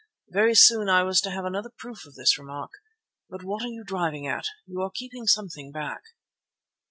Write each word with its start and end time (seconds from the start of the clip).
(Very 0.29 0.55
soon 0.55 0.89
I 0.89 1.03
was 1.03 1.21
to 1.21 1.29
have 1.29 1.45
another 1.45 1.69
proof 1.69 2.07
of 2.07 2.15
this 2.15 2.35
remark.) 2.39 2.71
"But 3.29 3.43
what 3.43 3.61
are 3.61 3.67
you 3.67 3.83
driving 3.83 4.25
at? 4.25 4.47
You 4.65 4.81
are 4.81 4.89
keeping 4.89 5.27
something 5.27 5.71
back." 5.71 6.01